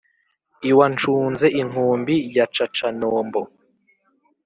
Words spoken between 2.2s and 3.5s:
ya caca-nombo